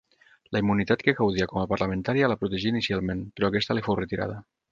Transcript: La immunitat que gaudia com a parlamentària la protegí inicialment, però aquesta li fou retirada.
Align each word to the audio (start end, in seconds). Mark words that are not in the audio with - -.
La 0.55 0.61
immunitat 0.61 1.03
que 1.07 1.13
gaudia 1.19 1.47
com 1.51 1.59
a 1.63 1.65
parlamentària 1.73 2.31
la 2.33 2.39
protegí 2.43 2.67
inicialment, 2.71 3.23
però 3.37 3.51
aquesta 3.53 3.77
li 3.79 3.85
fou 3.89 4.01
retirada. 4.03 4.43